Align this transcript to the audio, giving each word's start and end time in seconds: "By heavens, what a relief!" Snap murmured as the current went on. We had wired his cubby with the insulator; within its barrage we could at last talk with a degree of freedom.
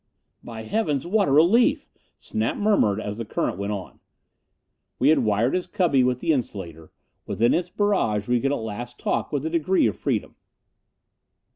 "By 0.43 0.63
heavens, 0.63 1.05
what 1.05 1.27
a 1.27 1.31
relief!" 1.31 1.87
Snap 2.17 2.57
murmured 2.57 2.99
as 2.99 3.19
the 3.19 3.23
current 3.25 3.59
went 3.59 3.71
on. 3.71 3.99
We 4.97 5.09
had 5.09 5.19
wired 5.19 5.53
his 5.53 5.67
cubby 5.67 6.03
with 6.03 6.21
the 6.21 6.33
insulator; 6.33 6.91
within 7.27 7.53
its 7.53 7.69
barrage 7.69 8.27
we 8.27 8.41
could 8.41 8.51
at 8.51 8.55
last 8.57 8.97
talk 8.97 9.31
with 9.31 9.45
a 9.45 9.49
degree 9.51 9.85
of 9.85 9.95
freedom. 9.95 10.37